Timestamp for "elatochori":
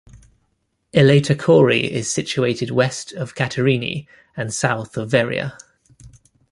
0.95-1.87